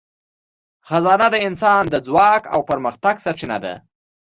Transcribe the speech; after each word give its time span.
خزانه 0.87 1.27
د 1.31 1.35
انسان 1.47 1.83
د 1.89 1.95
ځواک 2.07 2.43
او 2.53 2.59
پرمختګ 2.69 3.15
سرچینه 3.25 3.57
ده. 3.63 3.73